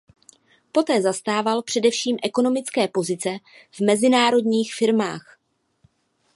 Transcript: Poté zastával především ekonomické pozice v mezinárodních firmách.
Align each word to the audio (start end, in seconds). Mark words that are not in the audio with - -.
Poté 0.71 1.01
zastával 1.01 1.61
především 1.63 2.17
ekonomické 2.23 2.87
pozice 2.87 3.29
v 3.71 3.79
mezinárodních 3.85 4.75
firmách. 4.75 5.39